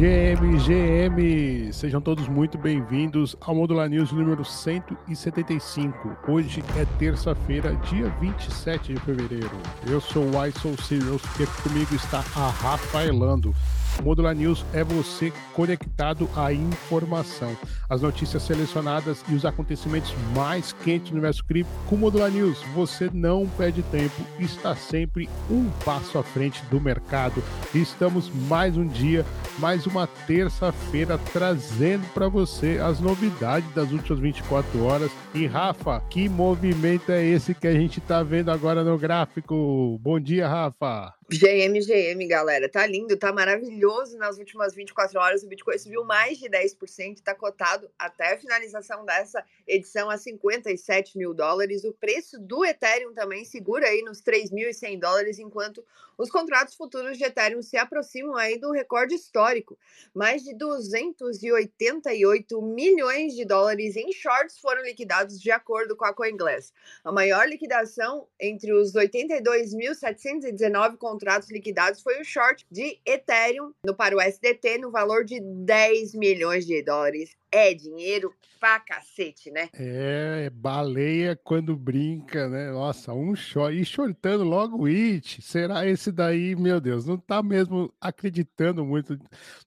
GM, 0.00 0.56
GM, 0.56 1.70
sejam 1.74 2.00
todos 2.00 2.26
muito 2.26 2.56
bem-vindos 2.56 3.36
ao 3.38 3.54
Modular 3.54 3.86
News 3.86 4.10
número 4.10 4.42
175. 4.42 6.16
Hoje 6.26 6.64
é 6.78 6.86
terça-feira, 6.98 7.76
dia 7.90 8.08
27 8.18 8.94
de 8.94 9.00
fevereiro. 9.00 9.50
Eu 9.86 10.00
sou 10.00 10.24
o 10.24 10.46
I 10.46 10.52
Soul 10.52 10.74
e 11.38 11.62
comigo 11.62 11.94
está 11.94 12.20
a 12.34 12.48
Rafaelando. 12.48 13.54
Modular 14.02 14.34
News 14.34 14.64
é 14.72 14.82
você 14.82 15.32
conectado 15.54 16.28
à 16.34 16.52
informação, 16.52 17.56
as 17.88 18.02
notícias 18.02 18.42
selecionadas 18.42 19.22
e 19.28 19.34
os 19.34 19.44
acontecimentos 19.44 20.14
mais 20.34 20.72
quentes 20.72 21.10
do 21.10 21.14
universo 21.14 21.44
cripto. 21.44 21.72
Com 21.86 21.96
Modular 21.96 22.30
News, 22.30 22.62
você 22.74 23.10
não 23.12 23.46
perde 23.46 23.82
tempo, 23.84 24.22
está 24.38 24.74
sempre 24.74 25.28
um 25.50 25.68
passo 25.84 26.18
à 26.18 26.22
frente 26.22 26.62
do 26.66 26.80
mercado. 26.80 27.42
Estamos 27.74 28.30
mais 28.48 28.76
um 28.76 28.86
dia, 28.86 29.24
mais 29.58 29.86
uma 29.86 30.06
terça-feira, 30.06 31.18
trazendo 31.32 32.06
para 32.14 32.28
você 32.28 32.78
as 32.82 33.00
novidades 33.00 33.72
das 33.74 33.92
últimas 33.92 34.18
24 34.18 34.84
horas. 34.84 35.10
E 35.34 35.46
Rafa, 35.46 36.00
que 36.08 36.28
movimento 36.28 37.12
é 37.12 37.24
esse 37.24 37.54
que 37.54 37.66
a 37.66 37.72
gente 37.72 37.98
está 37.98 38.22
vendo 38.22 38.50
agora 38.50 38.82
no 38.82 38.98
gráfico? 38.98 39.98
Bom 40.02 40.18
dia, 40.18 40.48
Rafa. 40.48 41.19
GM, 41.32 41.78
GM, 41.78 42.26
galera. 42.26 42.68
Tá 42.68 42.84
lindo, 42.84 43.16
tá 43.16 43.32
maravilhoso. 43.32 44.18
Nas 44.18 44.36
últimas 44.36 44.74
24 44.74 45.20
horas, 45.20 45.44
o 45.44 45.46
Bitcoin 45.46 45.78
subiu 45.78 46.04
mais 46.04 46.38
de 46.38 46.48
10%, 46.48 47.14
está 47.14 47.36
cotado 47.36 47.88
até 47.96 48.34
a 48.34 48.38
finalização 48.38 49.04
dessa 49.04 49.44
edição 49.64 50.10
a 50.10 50.18
57 50.18 51.16
mil 51.16 51.32
dólares. 51.32 51.84
O 51.84 51.92
preço 51.92 52.36
do 52.36 52.64
Ethereum 52.64 53.14
também 53.14 53.44
segura 53.44 53.86
aí 53.86 54.02
nos 54.02 54.20
3.100 54.20 54.98
dólares, 54.98 55.38
enquanto 55.38 55.84
os 56.18 56.28
contratos 56.28 56.74
futuros 56.74 57.16
de 57.16 57.22
Ethereum 57.22 57.62
se 57.62 57.76
aproximam 57.76 58.34
aí 58.34 58.58
do 58.58 58.72
recorde 58.72 59.14
histórico. 59.14 59.78
Mais 60.12 60.42
de 60.42 60.52
288 60.52 62.60
milhões 62.60 63.36
de 63.36 63.44
dólares 63.44 63.94
em 63.94 64.12
shorts 64.12 64.58
foram 64.58 64.82
liquidados 64.82 65.40
de 65.40 65.52
acordo 65.52 65.94
com 65.94 66.04
a 66.04 66.12
CoinGlass. 66.12 66.72
A 67.04 67.12
maior 67.12 67.48
liquidação 67.48 68.26
entre 68.40 68.72
os 68.72 68.94
82.719 68.94 70.96
contratos 70.96 71.19
contratos 71.20 71.50
liquidados 71.50 72.00
foi 72.00 72.18
o 72.18 72.24
short 72.24 72.66
de 72.70 72.98
Ethereum 73.04 73.72
no, 73.84 73.94
para 73.94 74.16
o 74.16 74.20
SDT 74.20 74.78
no 74.78 74.90
valor 74.90 75.24
de 75.24 75.38
10 75.38 76.14
milhões 76.14 76.64
de 76.64 76.82
dólares. 76.82 77.36
É 77.52 77.74
dinheiro 77.74 78.32
pra 78.58 78.78
cacete, 78.80 79.50
né? 79.50 79.68
É, 79.74 80.44
é, 80.46 80.50
baleia 80.50 81.38
quando 81.42 81.76
brinca, 81.76 82.48
né? 82.48 82.70
Nossa, 82.70 83.12
um 83.12 83.34
short. 83.34 83.78
E 83.78 83.84
shortando 83.84 84.44
logo 84.44 84.84
o 84.84 84.86
It. 84.86 85.42
Será 85.42 85.86
esse 85.86 86.12
daí, 86.12 86.54
meu 86.54 86.80
Deus, 86.80 87.06
não 87.06 87.18
tá 87.18 87.42
mesmo 87.42 87.92
acreditando 88.00 88.84
muito 88.84 89.18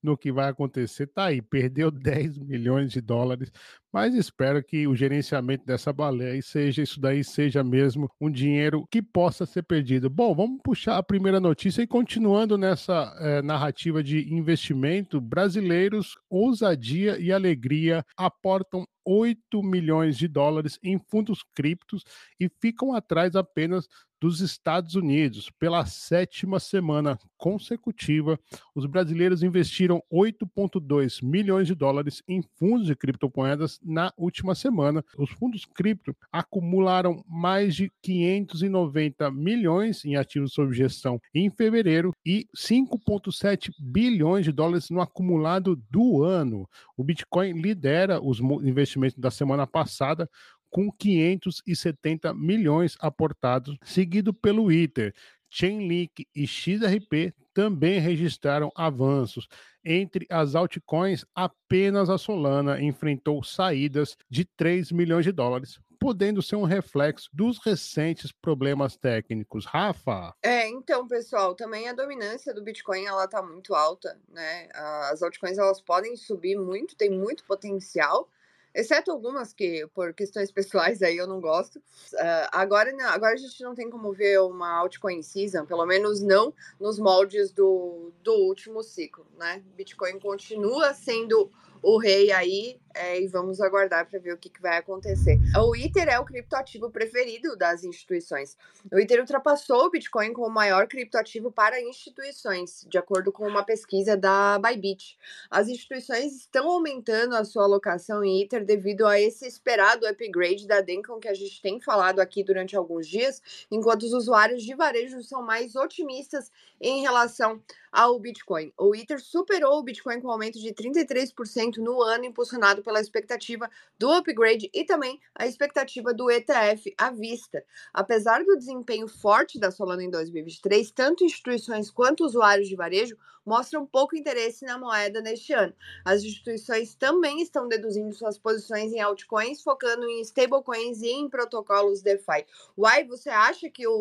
no 0.01 0.17
que 0.17 0.31
vai 0.31 0.49
acontecer. 0.49 1.07
Tá 1.07 1.25
aí, 1.25 1.41
perdeu 1.41 1.91
10 1.91 2.37
milhões 2.37 2.91
de 2.91 3.01
dólares 3.01 3.51
mas 3.93 4.15
espero 4.15 4.63
que 4.63 4.87
o 4.87 4.95
gerenciamento 4.95 5.63
dessa 5.65 5.93
baleia 5.93 6.41
seja 6.41 6.81
isso 6.81 6.99
daí, 6.99 7.23
seja 7.23 7.63
mesmo 7.63 8.09
um 8.19 8.29
dinheiro 8.31 8.87
que 8.89 9.03
possa 9.03 9.45
ser 9.45 9.61
perdido. 9.61 10.09
Bom, 10.09 10.33
vamos 10.33 10.59
puxar 10.63 10.97
a 10.97 11.03
primeira 11.03 11.39
notícia 11.39 11.83
e 11.83 11.87
continuando 11.87 12.57
nessa 12.57 13.15
é, 13.19 13.41
narrativa 13.43 14.03
de 14.03 14.33
investimento, 14.33 15.21
brasileiros, 15.21 16.15
ousadia 16.27 17.19
e 17.19 17.31
alegria 17.31 18.03
aportam 18.17 18.83
8 19.05 19.61
milhões 19.61 20.17
de 20.17 20.27
dólares 20.27 20.79
em 20.83 20.99
fundos 20.99 21.43
criptos 21.55 22.03
e 22.39 22.49
ficam 22.59 22.93
atrás 22.93 23.35
apenas 23.35 23.87
dos 24.23 24.39
Estados 24.39 24.95
Unidos. 24.95 25.49
Pela 25.59 25.85
sétima 25.85 26.57
semana 26.57 27.19
consecutiva, 27.37 28.39
os 28.73 28.85
brasileiros 28.85 29.43
investiram 29.43 30.01
8,2 30.09 31.21
milhões 31.21 31.67
de 31.67 31.75
dólares 31.75 32.23
em 32.25 32.41
fundos 32.57 32.87
de 32.87 32.95
criptomoedas 32.95 33.81
na 33.83 34.13
última 34.15 34.55
semana. 34.55 35.03
Os 35.17 35.29
fundos 35.29 35.65
cripto 35.65 36.15
acumularam 36.31 37.21
mais 37.27 37.75
de 37.75 37.91
590 38.01 39.29
milhões 39.29 40.05
em 40.05 40.15
ativos 40.15 40.53
sob 40.53 40.73
gestão 40.73 41.19
em 41.35 41.49
fevereiro 41.49 42.13
e 42.25 42.47
5,7 42.55 43.71
bilhões 43.77 44.45
de 44.45 44.53
dólares 44.53 44.89
no 44.89 45.01
acumulado 45.01 45.75
do 45.91 46.23
ano. 46.23 46.65
O 46.95 47.03
Bitcoin 47.03 47.59
lidera 47.59 48.23
os 48.23 48.39
investimentos 48.39 48.92
da 49.17 49.31
semana 49.31 49.67
passada 49.67 50.29
com 50.73 50.91
570 50.91 52.33
milhões 52.33 52.97
aportados, 52.99 53.77
seguido 53.83 54.33
pelo 54.33 54.71
ITER. 54.71 55.13
Chainlink 55.47 56.27
e 56.35 56.47
XRP 56.47 57.31
também 57.53 57.99
registraram 57.99 58.71
avanços. 58.75 59.47
Entre 59.85 60.25
as 60.31 60.55
altcoins, 60.55 61.23
apenas 61.35 62.09
a 62.09 62.17
Solana 62.17 62.81
enfrentou 62.81 63.43
saídas 63.43 64.17
de 64.27 64.43
3 64.43 64.91
milhões 64.91 65.23
de 65.23 65.31
dólares, 65.31 65.79
podendo 65.99 66.41
ser 66.41 66.55
um 66.55 66.63
reflexo 66.63 67.29
dos 67.31 67.59
recentes 67.63 68.31
problemas 68.31 68.97
técnicos. 68.97 69.65
Rafa? 69.65 70.33
É, 70.41 70.67
então, 70.67 71.07
pessoal, 71.07 71.53
também 71.53 71.87
a 71.87 71.93
dominância 71.93 72.51
do 72.51 72.63
Bitcoin 72.63 73.05
ela 73.05 73.27
tá 73.27 73.43
muito 73.43 73.75
alta, 73.75 74.19
né? 74.27 74.69
As 75.11 75.21
altcoins 75.21 75.59
elas 75.59 75.79
podem 75.79 76.15
subir 76.15 76.57
muito, 76.57 76.95
tem 76.95 77.11
muito 77.11 77.45
potencial 77.45 78.27
exceto 78.73 79.11
algumas 79.11 79.53
que 79.53 79.87
por 79.93 80.13
questões 80.13 80.51
pessoais 80.51 81.01
aí 81.01 81.17
eu 81.17 81.27
não 81.27 81.39
gosto. 81.39 81.77
Uh, 81.77 82.49
agora, 82.51 82.91
não, 82.91 83.07
agora 83.09 83.33
a 83.33 83.37
gente 83.37 83.61
não 83.63 83.75
tem 83.75 83.89
como 83.89 84.11
ver 84.11 84.39
uma 84.41 84.79
altcoin 84.79 85.21
season, 85.21 85.65
pelo 85.65 85.85
menos 85.85 86.21
não 86.21 86.53
nos 86.79 86.97
moldes 86.99 87.51
do, 87.51 88.11
do 88.23 88.33
último 88.33 88.81
ciclo, 88.83 89.25
né? 89.37 89.63
Bitcoin 89.75 90.19
continua 90.19 90.93
sendo 90.93 91.51
o 91.83 91.97
rei 91.97 92.31
aí 92.31 92.79
é, 92.95 93.19
e 93.19 93.27
vamos 93.27 93.59
aguardar 93.59 94.07
para 94.07 94.19
ver 94.19 94.33
o 94.33 94.37
que, 94.37 94.49
que, 94.49 94.61
vai 94.61 94.77
acontecer. 94.77 95.39
O 95.57 95.75
Ether 95.75 96.07
é 96.07 96.19
o 96.19 96.25
criptoativo 96.25 96.89
preferido 96.91 97.55
das 97.57 97.83
instituições. 97.83 98.55
O 98.91 98.99
Ether 98.99 99.19
ultrapassou 99.19 99.85
o 99.85 99.89
Bitcoin 99.89 100.31
como 100.31 100.47
o 100.47 100.51
maior 100.51 100.87
criptoativo 100.87 101.51
para 101.51 101.81
instituições, 101.81 102.85
de 102.87 102.97
acordo 102.97 103.31
com 103.31 103.47
uma 103.47 103.63
pesquisa 103.63 104.15
da 104.15 104.59
Bybit. 104.59 105.17
As 105.49 105.67
instituições 105.67 106.35
estão 106.35 106.69
aumentando 106.69 107.35
a 107.35 107.43
sua 107.43 107.63
alocação 107.63 108.23
em 108.23 108.43
Ether 108.43 108.63
devido 108.63 109.07
a 109.07 109.19
esse 109.19 109.47
esperado 109.47 110.05
upgrade 110.05 110.67
da 110.67 110.81
Dencon 110.81 111.19
que 111.19 111.27
a 111.27 111.33
gente 111.33 111.61
tem 111.61 111.81
falado 111.81 112.19
aqui 112.19 112.43
durante 112.43 112.75
alguns 112.75 113.07
dias, 113.07 113.41
enquanto 113.71 114.03
os 114.03 114.13
usuários 114.13 114.63
de 114.63 114.75
varejo 114.75 115.21
são 115.23 115.41
mais 115.41 115.75
otimistas 115.75 116.51
em 116.79 117.01
relação 117.01 117.61
ao 117.91 118.19
Bitcoin. 118.19 118.73
O 118.77 118.95
Ether 118.95 119.19
superou 119.19 119.79
o 119.79 119.83
Bitcoin 119.83 120.19
com 120.19 120.27
um 120.27 120.31
aumento 120.31 120.59
de 120.59 120.73
33% 120.73 121.72
no 121.81 122.01
ano, 122.01 122.25
impulsionado 122.25 122.81
pela 122.81 122.99
expectativa 122.99 123.69
do 123.97 124.11
upgrade 124.11 124.69
e 124.73 124.83
também 124.83 125.19
a 125.35 125.47
expectativa 125.47 126.13
do 126.13 126.29
ETF 126.29 126.93
à 126.97 127.09
vista. 127.09 127.63
Apesar 127.93 128.43
do 128.43 128.57
desempenho 128.57 129.07
forte 129.07 129.59
da 129.59 129.71
Solana 129.71 130.03
em 130.03 130.09
2023, 130.09 130.91
tanto 130.91 131.23
instituições 131.23 131.89
quanto 131.89 132.25
usuários 132.25 132.67
de 132.67 132.75
varejo 132.75 133.17
mostram 133.45 133.85
pouco 133.85 134.15
interesse 134.15 134.65
na 134.65 134.77
moeda 134.77 135.21
neste 135.21 135.53
ano. 135.53 135.73
As 136.03 136.23
instituições 136.23 136.95
também 136.95 137.41
estão 137.41 137.67
deduzindo 137.67 138.13
suas 138.13 138.37
posições 138.37 138.93
em 138.93 139.01
altcoins, 139.01 139.61
focando 139.61 140.05
em 140.05 140.21
stablecoins 140.21 141.01
e 141.01 141.09
em 141.09 141.29
protocolos 141.29 142.01
DeFi. 142.01 142.45
Uai, 142.77 143.03
você 143.03 143.29
acha 143.29 143.69
que 143.69 143.85
o, 143.87 143.93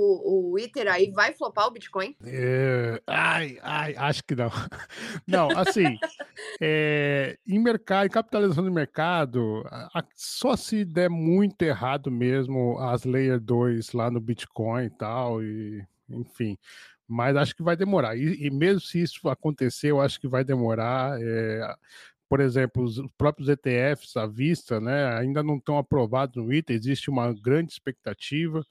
o 0.51 0.59
Ether 0.59 0.89
aí 0.89 1.11
vai 1.11 1.33
flopar 1.33 1.67
o 1.67 1.71
Bitcoin? 1.71 2.17
É, 2.25 3.03
ai, 3.07 3.59
ai, 3.63 3.95
acho 3.97 4.23
que 4.25 4.35
não. 4.35 4.51
Não, 5.27 5.49
assim, 5.57 5.99
é, 6.61 7.39
em 7.47 7.62
mercado, 7.63 8.07
em 8.07 8.11
capitalização 8.11 8.65
do 8.65 8.73
mercado, 8.73 9.63
a, 9.67 10.05
só 10.15 10.57
se 10.57 10.85
der 10.85 11.09
muito 11.09 11.63
errado 11.63 12.11
mesmo 12.11 12.79
as 12.79 13.05
Layer 13.05 13.41
2 13.41 13.93
lá 13.93 14.11
no 14.11 14.21
Bitcoin 14.21 14.87
e 14.87 14.91
tal, 14.91 15.43
e 15.43 15.87
enfim 16.09 16.59
mas 17.13 17.37
acho 17.37 17.55
que 17.55 17.63
vai 17.63 17.77
demorar. 17.77 18.17
E, 18.17 18.47
e, 18.47 18.51
mesmo 18.51 18.81
se 18.81 19.03
isso 19.03 19.29
acontecer, 19.29 19.91
eu 19.91 20.01
acho 20.01 20.19
que 20.19 20.27
vai 20.27 20.43
demorar. 20.43 21.21
É, 21.21 21.75
por 22.33 22.41
exemplo, 22.41 22.83
os 22.83 22.99
próprios 23.19 23.47
ETFs 23.51 24.17
à 24.17 24.27
vista, 24.27 24.81
né, 24.81 25.15
ainda 25.19 25.43
não 25.43 25.59
estão 25.59 25.77
aprovados 25.77 26.43
no 26.43 26.51
ITA, 26.51 26.73
existe 26.73 27.11
uma 27.11 27.31
grande 27.35 27.73
expectativa 27.73 28.65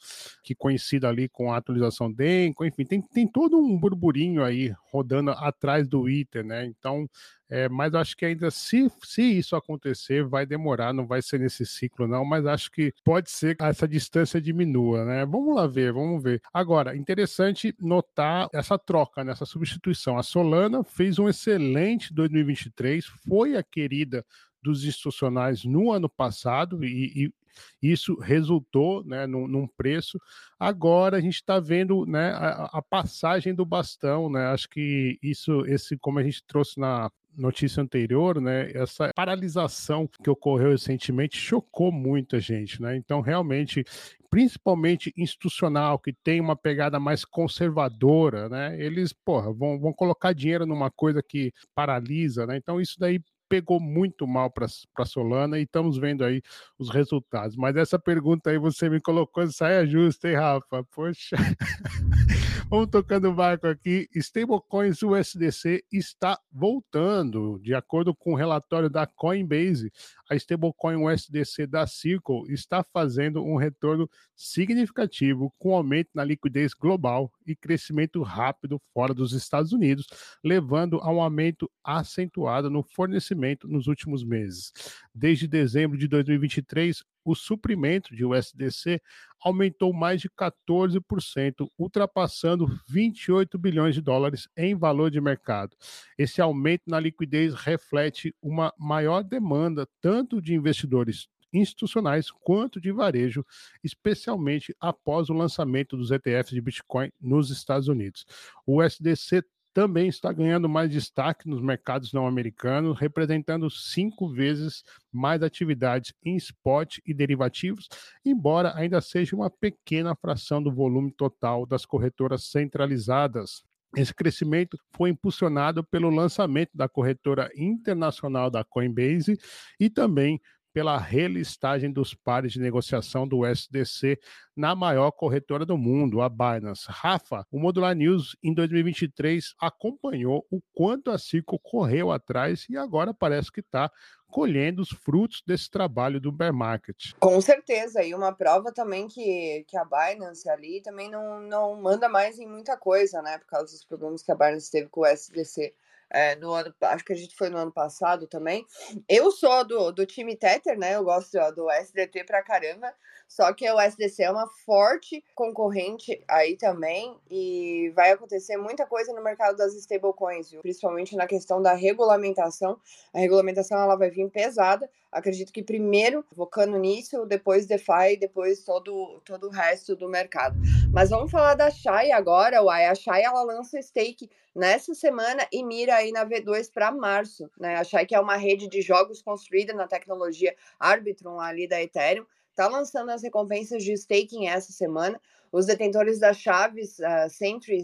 que 0.43 0.55
coincida 0.55 1.07
ali 1.07 1.29
com 1.29 1.53
a 1.53 1.57
atualização 1.57 2.11
DENCO, 2.11 2.65
enfim, 2.65 2.83
tem, 2.83 2.99
tem 3.03 3.27
todo 3.27 3.59
um 3.59 3.77
burburinho 3.77 4.43
aí 4.43 4.73
rodando 4.91 5.29
atrás 5.29 5.87
do 5.87 6.09
ITA, 6.09 6.41
né, 6.41 6.65
então 6.65 7.07
é, 7.51 7.67
mas 7.67 7.93
acho 7.93 8.15
que 8.15 8.25
ainda 8.25 8.49
se, 8.49 8.89
se 9.03 9.21
isso 9.21 9.57
acontecer, 9.57 10.23
vai 10.23 10.45
demorar, 10.45 10.93
não 10.93 11.05
vai 11.05 11.21
ser 11.21 11.37
nesse 11.37 11.65
ciclo, 11.65 12.07
não. 12.07 12.23
Mas 12.23 12.45
acho 12.45 12.71
que 12.71 12.93
pode 13.03 13.29
ser 13.29 13.57
que 13.57 13.63
essa 13.65 13.85
distância 13.85 14.39
diminua, 14.39 15.03
né? 15.03 15.25
Vamos 15.25 15.53
lá 15.53 15.67
ver, 15.67 15.91
vamos 15.91 16.23
ver. 16.23 16.41
Agora, 16.53 16.95
interessante 16.95 17.75
notar 17.77 18.47
essa 18.53 18.79
troca, 18.79 19.21
nessa 19.21 19.45
substituição. 19.45 20.17
A 20.17 20.23
Solana 20.23 20.81
fez 20.81 21.19
um 21.19 21.27
excelente 21.27 22.13
2023, 22.13 23.05
foi 23.27 23.57
a 23.57 23.63
querida 23.63 24.25
dos 24.63 24.85
institucionais 24.85 25.65
no 25.65 25.91
ano 25.91 26.07
passado 26.07 26.85
e, 26.85 27.25
e 27.25 27.33
isso 27.81 28.15
resultou 28.15 29.03
né, 29.03 29.27
num, 29.27 29.45
num, 29.45 29.67
preço. 29.67 30.17
Agora 30.57 31.17
a 31.17 31.21
gente 31.21 31.35
está 31.35 31.59
vendo 31.59 32.05
né, 32.05 32.31
a, 32.31 32.69
a, 32.77 32.81
passagem 32.81 33.53
do 33.53 33.65
bastão, 33.65 34.29
né? 34.29 34.47
Acho 34.47 34.69
que 34.69 35.19
isso, 35.21 35.65
esse, 35.65 35.97
como 35.97 36.17
a 36.19 36.23
gente 36.23 36.43
trouxe 36.45 36.79
na, 36.79 37.11
notícia 37.35 37.81
anterior, 37.81 38.41
né, 38.41 38.71
essa 38.73 39.11
paralisação 39.15 40.07
que 40.07 40.29
ocorreu 40.29 40.71
recentemente 40.71 41.37
chocou 41.37 41.91
muita 41.91 42.39
gente, 42.39 42.81
né? 42.81 42.95
Então, 42.95 43.21
realmente, 43.21 43.83
principalmente 44.29 45.13
institucional, 45.17 45.99
que 45.99 46.13
tem 46.13 46.39
uma 46.39 46.55
pegada 46.55 46.99
mais 46.99 47.25
conservadora, 47.25 48.47
né? 48.49 48.79
Eles, 48.79 49.13
porra, 49.13 49.51
vão, 49.53 49.79
vão 49.79 49.93
colocar 49.93 50.33
dinheiro 50.33 50.65
numa 50.65 50.89
coisa 50.89 51.21
que 51.21 51.51
paralisa, 51.75 52.45
né? 52.47 52.57
Então, 52.57 52.79
isso 52.79 52.95
daí 52.99 53.19
pegou 53.51 53.81
muito 53.81 54.25
mal 54.25 54.49
para 54.49 55.05
Solana 55.05 55.59
e 55.59 55.63
estamos 55.63 55.97
vendo 55.97 56.23
aí 56.23 56.41
os 56.79 56.89
resultados. 56.89 57.57
Mas 57.57 57.75
essa 57.75 57.99
pergunta 57.99 58.49
aí 58.49 58.57
você 58.57 58.89
me 58.89 59.01
colocou 59.01 59.45
de 59.45 59.51
saia 59.51 59.85
justa, 59.85 60.29
hein, 60.29 60.37
Rafa? 60.37 60.85
Poxa. 60.95 61.35
Vamos 62.71 62.87
tocando 62.89 63.27
o 63.27 63.33
barco 63.33 63.67
aqui. 63.67 64.07
Stablecoins 64.15 65.03
USDC 65.03 65.83
está 65.91 66.39
voltando. 66.49 67.59
De 67.61 67.75
acordo 67.75 68.15
com 68.15 68.31
o 68.31 68.37
relatório 68.37 68.89
da 68.89 69.05
Coinbase, 69.05 69.91
a 70.31 70.35
stablecoin 70.37 70.95
USDC 70.95 71.67
da 71.67 71.85
Circle 71.85 72.43
está 72.53 72.85
fazendo 72.93 73.43
um 73.43 73.57
retorno 73.57 74.09
significativo, 74.33 75.53
com 75.59 75.75
aumento 75.75 76.09
na 76.13 76.23
liquidez 76.23 76.73
global 76.73 77.29
e 77.45 77.53
crescimento 77.53 78.23
rápido 78.23 78.81
fora 78.93 79.13
dos 79.13 79.33
Estados 79.33 79.73
Unidos, 79.73 80.07
levando 80.41 81.01
a 81.01 81.11
um 81.11 81.21
aumento 81.21 81.69
acentuado 81.83 82.69
no 82.69 82.81
fornecimento 82.81 83.67
nos 83.67 83.87
últimos 83.87 84.23
meses. 84.23 84.71
Desde 85.13 85.49
dezembro 85.49 85.97
de 85.97 86.07
2023, 86.07 87.03
o 87.23 87.35
suprimento 87.35 88.15
de 88.15 88.25
USDC 88.25 89.01
aumentou 89.39 89.93
mais 89.93 90.21
de 90.21 90.29
14%, 90.29 91.67
ultrapassando 91.77 92.67
28 92.87 93.57
bilhões 93.57 93.95
de 93.95 94.01
dólares 94.01 94.47
em 94.55 94.75
valor 94.75 95.09
de 95.09 95.19
mercado. 95.19 95.75
Esse 96.17 96.41
aumento 96.41 96.83
na 96.87 96.99
liquidez 96.99 97.53
reflete 97.53 98.35
uma 98.41 98.73
maior 98.77 99.23
demanda 99.23 99.87
tanto 99.99 100.41
de 100.41 100.53
investidores 100.53 101.27
institucionais 101.53 102.31
quanto 102.31 102.79
de 102.79 102.91
varejo, 102.91 103.45
especialmente 103.83 104.75
após 104.79 105.29
o 105.29 105.33
lançamento 105.33 105.97
dos 105.97 106.11
ETFs 106.11 106.51
de 106.51 106.61
Bitcoin 106.61 107.11
nos 107.19 107.49
Estados 107.49 107.87
Unidos. 107.87 108.25
O 108.65 108.81
USDC 108.81 109.43
também 109.73 110.07
está 110.07 110.31
ganhando 110.31 110.67
mais 110.67 110.89
destaque 110.89 111.47
nos 111.47 111.61
mercados 111.61 112.11
não 112.11 112.27
americanos, 112.27 112.99
representando 112.99 113.69
cinco 113.69 114.29
vezes 114.29 114.83
mais 115.11 115.41
atividades 115.41 116.13
em 116.23 116.35
spot 116.35 116.97
e 117.05 117.13
derivativos, 117.13 117.87
embora 118.25 118.75
ainda 118.75 118.99
seja 119.01 119.35
uma 119.35 119.49
pequena 119.49 120.15
fração 120.15 120.61
do 120.61 120.73
volume 120.73 121.11
total 121.11 121.65
das 121.65 121.85
corretoras 121.85 122.45
centralizadas. 122.45 123.63
Esse 123.95 124.13
crescimento 124.13 124.77
foi 124.95 125.09
impulsionado 125.09 125.83
pelo 125.83 126.09
lançamento 126.09 126.71
da 126.73 126.87
corretora 126.87 127.51
internacional 127.55 128.49
da 128.49 128.63
Coinbase 128.63 129.37
e 129.79 129.89
também 129.89 130.39
pela 130.73 130.97
relistagem 130.97 131.91
dos 131.91 132.13
pares 132.13 132.53
de 132.53 132.59
negociação 132.59 133.27
do 133.27 133.45
SDC 133.45 134.19
na 134.55 134.75
maior 134.75 135.11
corretora 135.11 135.65
do 135.65 135.77
mundo, 135.77 136.21
a 136.21 136.29
Binance. 136.29 136.85
Rafa, 136.87 137.45
o 137.51 137.59
Modular 137.59 137.95
News 137.95 138.35
em 138.43 138.53
2023 138.53 139.55
acompanhou 139.59 140.45
o 140.49 140.61
quanto 140.73 141.11
a 141.11 141.17
Cico 141.17 141.59
correu 141.59 142.11
atrás 142.11 142.65
e 142.69 142.77
agora 142.77 143.13
parece 143.13 143.51
que 143.51 143.61
está 143.61 143.91
colhendo 144.31 144.81
os 144.81 144.89
frutos 144.89 145.43
desse 145.45 145.69
trabalho 145.69 146.19
do 146.19 146.31
bear 146.31 146.53
market. 146.53 147.11
Com 147.19 147.41
certeza, 147.41 148.01
e 148.01 148.15
uma 148.15 148.33
prova 148.33 148.71
também 148.71 149.07
que, 149.07 149.65
que 149.67 149.77
a 149.77 149.83
Binance 149.83 150.49
ali 150.49 150.81
também 150.81 151.11
não, 151.11 151.41
não 151.41 151.81
manda 151.81 152.07
mais 152.07 152.39
em 152.39 152.47
muita 152.47 152.77
coisa, 152.77 153.21
né, 153.21 153.37
por 153.37 153.47
causa 153.47 153.73
dos 153.73 153.83
problemas 153.83 154.23
que 154.23 154.31
a 154.31 154.35
Binance 154.35 154.71
teve 154.71 154.87
com 154.87 155.01
o 155.01 155.05
SDC 155.05 155.73
é, 156.13 156.35
no 156.35 156.51
ano, 156.53 156.73
acho 156.81 157.05
que 157.05 157.13
a 157.13 157.15
gente 157.15 157.35
foi 157.35 157.49
no 157.49 157.57
ano 157.57 157.71
passado 157.71 158.27
também. 158.27 158.65
Eu 159.07 159.31
sou 159.31 159.65
do, 159.65 159.91
do 159.91 160.05
time 160.05 160.35
Tether, 160.35 160.77
né? 160.77 160.95
Eu 160.95 161.03
gosto 161.03 161.31
do 161.55 161.69
SDT 161.71 162.25
pra 162.25 162.43
caramba. 162.43 162.93
Só 163.27 163.53
que 163.53 163.69
o 163.71 163.79
SDC 163.79 164.23
é 164.23 164.29
uma 164.29 164.45
forte 164.65 165.23
concorrente 165.33 166.21
aí 166.27 166.57
também 166.57 167.17
e 167.29 167.89
vai 167.95 168.11
acontecer 168.11 168.57
muita 168.57 168.85
coisa 168.85 169.13
no 169.13 169.23
mercado 169.23 169.55
das 169.55 169.73
stablecoins, 169.73 170.53
principalmente 170.61 171.15
na 171.15 171.25
questão 171.25 171.61
da 171.61 171.71
regulamentação. 171.71 172.77
A 173.13 173.19
regulamentação 173.19 173.79
ela 173.79 173.95
vai 173.95 174.09
vir 174.09 174.29
pesada. 174.29 174.89
Acredito 175.11 175.51
que 175.51 175.61
primeiro 175.61 176.23
focando 176.35 176.77
nisso, 176.77 177.25
depois 177.25 177.65
DeFi, 177.65 178.17
depois 178.19 178.63
todo 178.63 179.19
todo 179.25 179.47
o 179.47 179.49
resto 179.49 179.95
do 179.95 180.07
mercado. 180.07 180.57
Mas 180.91 181.09
vamos 181.09 181.29
falar 181.29 181.55
da 181.55 181.69
Shai 181.69 182.11
agora. 182.11 182.63
Uai, 182.63 182.85
a 182.85 182.95
Shai 182.95 183.23
ela 183.23 183.43
lança 183.43 183.81
stake 183.81 184.29
nessa 184.55 184.93
semana 184.93 185.45
e 185.51 185.63
mira 185.63 185.95
aí 185.95 186.11
na 186.11 186.25
V2 186.25 186.71
para 186.73 186.91
março, 186.91 187.49
né? 187.59 187.75
A 187.75 187.83
Shai 187.83 188.05
que 188.05 188.15
é 188.15 188.19
uma 188.19 188.37
rede 188.37 188.67
de 188.67 188.81
jogos 188.81 189.21
construída 189.21 189.73
na 189.73 189.87
tecnologia 189.87 190.55
Arbitrum 190.79 191.39
ali 191.39 191.67
da 191.67 191.81
Ethereum 191.81 192.25
está 192.51 192.67
lançando 192.67 193.09
as 193.09 193.23
recompensas 193.23 193.83
de 193.83 193.93
staking 193.93 194.47
essa 194.47 194.71
semana. 194.71 195.19
Os 195.51 195.65
detentores 195.65 196.17
das 196.17 196.37
chaves 196.37 196.97
uh, 196.99 197.29
Sentry, 197.29 197.83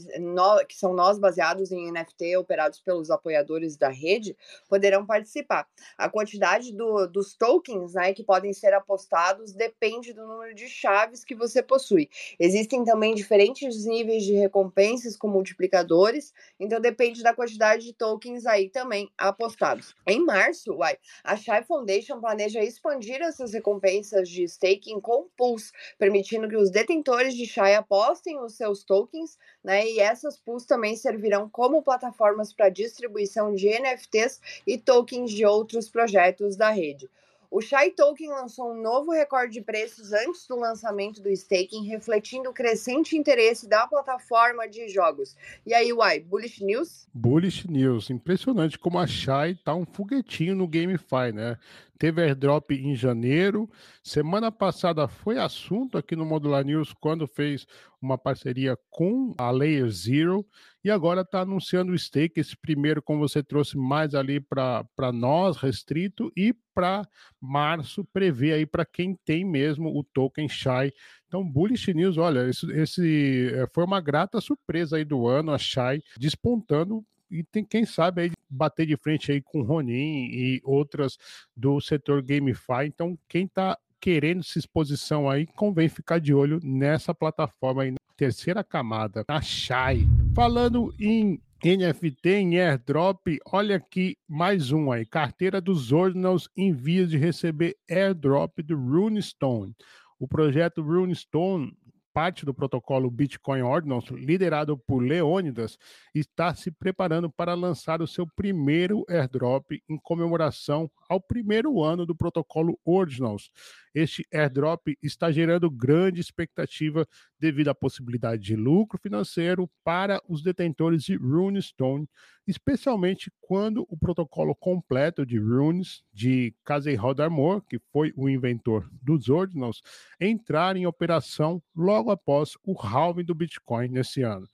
que 0.69 0.75
são 0.75 0.93
nós 0.93 1.19
baseados 1.19 1.69
em 1.69 1.91
NFT 1.91 2.37
operados 2.37 2.79
pelos 2.79 3.11
apoiadores 3.11 3.75
da 3.75 3.89
rede, 3.89 4.37
poderão 4.69 5.05
participar. 5.05 5.67
A 5.97 6.07
quantidade 6.07 6.71
do, 6.71 7.07
dos 7.07 7.35
tokens 7.35 7.93
né, 7.93 8.13
que 8.13 8.23
podem 8.23 8.53
ser 8.53 8.73
apostados 8.73 9.51
depende 9.51 10.13
do 10.13 10.25
número 10.25 10.55
de 10.55 10.69
chaves 10.69 11.25
que 11.25 11.35
você 11.35 11.61
possui. 11.61 12.09
Existem 12.39 12.85
também 12.85 13.13
diferentes 13.13 13.85
níveis 13.85 14.23
de 14.23 14.33
recompensas 14.33 15.17
com 15.17 15.27
multiplicadores, 15.27 16.33
então 16.57 16.79
depende 16.79 17.21
da 17.21 17.33
quantidade 17.33 17.83
de 17.83 17.93
tokens 17.93 18.45
aí 18.45 18.69
também 18.69 19.11
apostados. 19.17 19.93
Em 20.07 20.23
março, 20.23 20.73
uai, 20.73 20.97
a 21.21 21.35
Chai 21.35 21.65
Foundation 21.65 22.21
planeja 22.21 22.63
expandir 22.63 23.21
essas 23.21 23.51
recompensas 23.51 24.29
de 24.29 24.43
staking 24.57 24.99
com 24.99 25.27
pools, 25.37 25.71
permitindo 25.99 26.49
que 26.49 26.57
os 26.57 26.71
detentores 26.71 27.35
de 27.35 27.45
Shai 27.45 27.75
apostem 27.75 28.39
os 28.39 28.55
seus 28.55 28.83
tokens, 28.83 29.37
né? 29.63 29.87
E 29.87 29.99
essas 29.99 30.37
pools 30.37 30.65
também 30.65 30.95
servirão 30.95 31.47
como 31.47 31.83
plataformas 31.83 32.51
para 32.51 32.69
distribuição 32.69 33.53
de 33.53 33.67
NFTs 33.67 34.41
e 34.65 34.77
tokens 34.77 35.31
de 35.31 35.45
outros 35.45 35.89
projetos 35.89 36.55
da 36.55 36.71
rede. 36.71 37.09
O 37.49 37.61
Shai 37.61 37.91
Token 37.91 38.27
lançou 38.27 38.73
um 38.73 38.81
novo 38.81 39.11
recorde 39.11 39.53
de 39.53 39.61
preços 39.61 40.11
antes 40.11 40.45
do 40.47 40.59
lançamento 40.59 41.21
do 41.21 41.29
staking, 41.29 41.87
refletindo 41.87 42.49
o 42.49 42.53
crescente 42.53 43.15
interesse 43.15 43.69
da 43.69 43.87
plataforma 43.87 44.67
de 44.67 44.89
jogos. 44.89 45.35
E 45.65 45.73
aí, 45.73 45.93
Uai, 45.93 46.19
Bullish 46.19 46.61
News? 46.61 47.07
Bullish 47.13 47.65
News. 47.69 48.09
Impressionante 48.09 48.77
como 48.77 48.99
a 48.99 49.07
Shai 49.07 49.55
tá 49.55 49.73
um 49.73 49.85
foguetinho 49.85 50.55
no 50.55 50.67
GameFi, 50.67 51.31
né? 51.33 51.57
Teve 51.97 52.21
airdrop 52.21 52.71
em 52.71 52.95
janeiro. 52.95 53.69
Semana 54.03 54.51
passada 54.51 55.07
foi 55.07 55.39
assunto 55.39 55.97
aqui 55.97 56.15
no 56.15 56.25
Modular 56.25 56.63
News 56.63 56.93
quando 56.93 57.27
fez 57.27 57.65
uma 58.01 58.17
parceria 58.17 58.77
com 58.89 59.33
a 59.37 59.49
Layer 59.49 59.89
Zero 59.89 60.45
e 60.83 60.91
agora 60.91 61.21
está 61.21 61.41
anunciando 61.41 61.91
o 61.91 61.97
stake, 61.97 62.39
esse 62.39 62.55
primeiro, 62.55 63.01
como 63.01 63.27
você 63.27 63.43
trouxe 63.43 63.77
mais 63.77 64.13
ali 64.13 64.39
para 64.39 65.11
nós, 65.11 65.57
restrito, 65.57 66.31
e 66.35 66.53
para 66.73 67.05
março, 67.41 68.05
prevê 68.05 68.53
aí 68.53 68.65
para 68.65 68.85
quem 68.85 69.17
tem 69.25 69.43
mesmo 69.43 69.89
o 69.89 70.03
token 70.03 70.47
Shai. 70.47 70.93
Então, 71.27 71.43
Bullish 71.43 71.93
News, 71.93 72.17
olha, 72.17 72.47
esse, 72.47 72.71
esse 72.71 73.51
eh, 73.53 73.67
foi 73.73 73.83
uma 73.83 73.99
grata 73.99 74.39
surpresa 74.39 74.97
aí 74.97 75.03
do 75.03 75.27
ano, 75.27 75.51
a 75.51 75.57
Shai 75.57 76.01
despontando 76.17 77.03
e 77.29 77.43
tem 77.43 77.63
quem 77.63 77.85
sabe 77.85 78.21
aí 78.21 78.31
bater 78.49 78.85
de 78.85 78.95
frente 78.97 79.31
aí 79.31 79.41
com 79.41 79.61
Ronin 79.61 80.29
e 80.31 80.61
outras 80.63 81.17
do 81.55 81.79
setor 81.81 82.21
GameFi. 82.21 82.85
Então, 82.85 83.17
quem 83.27 83.45
está 83.45 83.77
querendo 83.99 84.39
essa 84.39 84.59
exposição 84.59 85.29
aí, 85.29 85.45
convém 85.47 85.89
ficar 85.89 86.19
de 86.19 86.33
olho 86.33 86.59
nessa 86.63 87.13
plataforma 87.13 87.83
aí, 87.83 87.93
terceira 88.15 88.63
camada, 88.63 89.23
a 89.27 89.41
Shai. 89.41 90.07
Falando 90.33 90.93
em 90.99 91.41
NFT 91.63 92.29
em 92.29 92.59
airdrop, 92.59 93.39
olha 93.51 93.77
aqui 93.77 94.15
mais 94.27 94.71
um 94.71 94.91
aí. 94.91 95.05
Carteira 95.05 95.59
dos 95.59 95.91
Ordinals 95.91 96.47
em 96.55 96.71
vias 96.71 97.09
de 97.09 97.17
receber 97.17 97.75
airdrop 97.89 98.59
do 98.61 98.75
Runestone. 98.75 99.75
O 100.19 100.27
projeto 100.27 100.81
Runestone 100.81 101.75
parte 102.17 102.47
do 102.47 102.51
protocolo 102.51 103.11
Bitcoin 103.11 103.61
Ordinals, 103.61 104.07
liderado 104.07 104.75
por 104.75 105.03
Leônidas, 105.03 105.77
está 106.15 106.51
se 106.55 106.71
preparando 106.71 107.29
para 107.29 107.53
lançar 107.53 108.01
o 108.01 108.07
seu 108.07 108.25
primeiro 108.25 109.05
airdrop 109.07 109.79
em 109.87 109.99
comemoração 109.99 110.89
ao 111.07 111.21
primeiro 111.21 111.83
ano 111.83 112.05
do 112.05 112.15
protocolo 112.15 112.79
Ordinals. 112.85 113.49
Este 113.93 114.27
airdrop 114.31 114.95
está 115.01 115.31
gerando 115.31 115.71
grande 115.71 116.21
expectativa 116.21 117.07
devido 117.39 117.69
à 117.69 117.75
possibilidade 117.75 118.43
de 118.43 118.55
lucro 118.55 118.99
financeiro 119.01 119.69
para 119.83 120.21
os 120.27 120.43
detentores 120.43 121.03
de 121.03 121.15
Runestone, 121.15 122.07
especialmente 122.47 123.31
quando 123.41 123.85
o 123.89 123.97
protocolo 123.97 124.55
completo 124.55 125.25
de 125.25 125.39
Runes 125.39 126.03
de 126.13 126.53
Casey 126.63 126.95
Rodarmor, 126.95 127.61
que 127.61 127.79
foi 127.91 128.13
o 128.15 128.29
inventor 128.29 128.87
dos 129.01 129.29
Ordinals, 129.29 129.81
entrar 130.19 130.75
em 130.77 130.85
operação 130.85 131.61
logo 131.75 132.11
após 132.11 132.51
o 132.63 132.73
halving 132.79 133.25
do 133.25 133.35
Bitcoin 133.35 133.89
nesse 133.89 134.21
ano. 134.21 134.47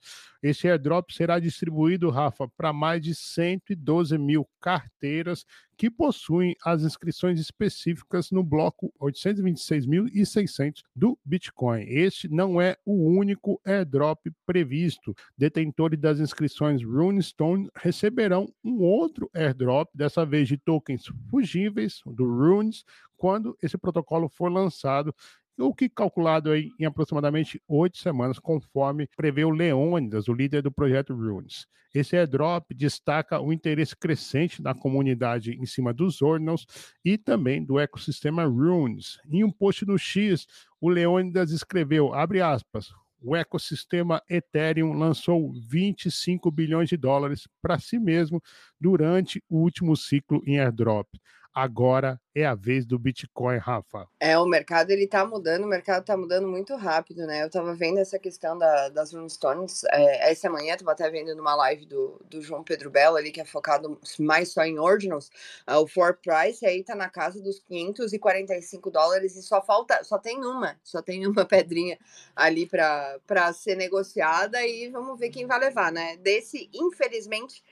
Esse 0.44 0.68
airdrop 0.68 1.10
será 1.10 1.38
distribuído, 1.38 2.10
Rafa, 2.10 2.46
para 2.54 2.70
mais 2.70 3.00
de 3.00 3.14
112 3.14 4.18
mil 4.18 4.46
carteiras 4.60 5.46
que 5.74 5.90
possuem 5.90 6.54
as 6.62 6.82
inscrições 6.82 7.40
específicas 7.40 8.30
no 8.30 8.44
bloco 8.44 8.92
826.600 9.00 10.82
do 10.94 11.18
Bitcoin. 11.24 11.86
Este 11.88 12.28
não 12.28 12.60
é 12.60 12.76
o 12.84 12.92
único 12.92 13.58
airdrop 13.64 14.20
previsto. 14.44 15.14
Detentores 15.34 15.98
das 15.98 16.20
inscrições 16.20 16.84
Runestone 16.84 17.70
receberão 17.74 18.46
um 18.62 18.82
outro 18.82 19.30
airdrop, 19.32 19.88
dessa 19.94 20.26
vez 20.26 20.46
de 20.46 20.58
tokens 20.58 21.06
fugíveis 21.30 22.02
do 22.04 22.26
Runes, 22.26 22.84
quando 23.16 23.56
esse 23.62 23.78
protocolo 23.78 24.28
for 24.28 24.52
lançado 24.52 25.14
o 25.58 25.74
que 25.74 25.88
calculado 25.88 26.54
em 26.54 26.84
aproximadamente 26.84 27.60
oito 27.68 27.98
semanas, 27.98 28.38
conforme 28.38 29.08
prevê 29.16 29.44
o 29.44 29.50
Leônidas, 29.50 30.28
o 30.28 30.32
líder 30.32 30.62
do 30.62 30.72
projeto 30.72 31.14
Runes. 31.14 31.66
Esse 31.94 32.16
airdrop 32.16 32.74
destaca 32.74 33.40
o 33.40 33.52
interesse 33.52 33.96
crescente 33.96 34.60
da 34.60 34.74
comunidade 34.74 35.52
em 35.52 35.64
cima 35.64 35.94
dos 35.94 36.20
Ordinals 36.20 36.66
e 37.04 37.16
também 37.16 37.64
do 37.64 37.78
ecossistema 37.78 38.44
Runes. 38.44 39.20
Em 39.30 39.44
um 39.44 39.50
post 39.50 39.86
no 39.86 39.96
X, 39.96 40.46
o 40.80 40.88
Leônidas 40.88 41.52
escreveu, 41.52 42.12
abre 42.12 42.40
aspas, 42.40 42.92
o 43.22 43.34
ecossistema 43.34 44.20
Ethereum 44.28 44.92
lançou 44.92 45.52
25 45.52 46.50
bilhões 46.50 46.88
de 46.88 46.96
dólares 46.96 47.48
para 47.62 47.78
si 47.78 47.98
mesmo 47.98 48.42
durante 48.78 49.42
o 49.48 49.58
último 49.58 49.96
ciclo 49.96 50.42
em 50.44 50.58
airdrop 50.58 51.06
agora 51.54 52.20
é 52.34 52.44
a 52.44 52.54
vez 52.54 52.84
do 52.84 52.98
Bitcoin, 52.98 53.58
Rafa. 53.58 54.08
É, 54.18 54.36
o 54.36 54.44
mercado 54.44 54.90
ele 54.90 55.06
tá 55.06 55.24
mudando, 55.24 55.64
o 55.64 55.68
mercado 55.68 56.04
tá 56.04 56.16
mudando 56.16 56.48
muito 56.48 56.74
rápido, 56.74 57.24
né? 57.26 57.44
Eu 57.44 57.50
tava 57.50 57.72
vendo 57.74 57.98
essa 57.98 58.18
questão 58.18 58.58
da, 58.58 58.88
das 58.88 59.12
runestones, 59.12 59.84
é, 59.84 60.32
essa 60.32 60.50
manhã, 60.50 60.76
tava 60.76 60.90
até 60.90 61.08
vendo 61.08 61.34
numa 61.36 61.54
live 61.54 61.86
do, 61.86 62.20
do 62.28 62.42
João 62.42 62.64
Pedro 62.64 62.90
Belo 62.90 63.16
ali, 63.16 63.30
que 63.30 63.40
é 63.40 63.44
focado 63.44 64.00
mais 64.18 64.52
só 64.52 64.64
em 64.64 64.80
ordinals, 64.80 65.30
uh, 65.70 65.76
o 65.76 65.86
for 65.86 66.18
price 66.20 66.66
aí 66.66 66.82
tá 66.82 66.96
na 66.96 67.08
casa 67.08 67.40
dos 67.40 67.60
545 67.60 68.90
dólares 68.90 69.36
e 69.36 69.42
só 69.42 69.62
falta, 69.62 70.02
só 70.02 70.18
tem 70.18 70.44
uma, 70.44 70.76
só 70.82 71.00
tem 71.00 71.24
uma 71.26 71.44
pedrinha 71.46 71.96
ali 72.34 72.66
para 72.66 73.52
ser 73.52 73.76
negociada 73.76 74.60
e 74.66 74.88
vamos 74.88 75.18
ver 75.20 75.30
quem 75.30 75.46
vai 75.46 75.60
levar, 75.60 75.92
né? 75.92 76.16
Desse, 76.16 76.68
infelizmente, 76.74 77.62